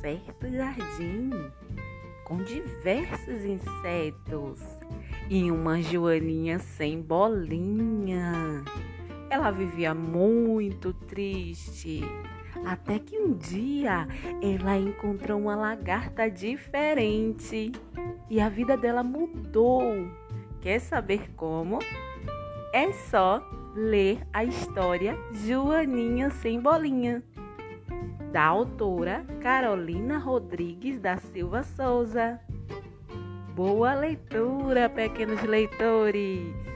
[0.00, 1.30] certo jardim
[2.24, 4.60] com diversos insetos
[5.28, 8.64] e uma joaninha sem bolinha.
[9.30, 12.02] Ela vivia muito triste.
[12.64, 14.08] Até que um dia
[14.42, 17.72] ela encontrou uma lagarta diferente
[18.30, 19.82] e a vida dela mudou.
[20.62, 21.78] Quer saber como?
[22.72, 23.42] É só
[23.74, 27.22] ler a história Joaninha Sem Bolinha,
[28.34, 32.40] da autora Carolina Rodrigues da Silva Souza.
[33.54, 36.73] Boa leitura, pequenos leitores!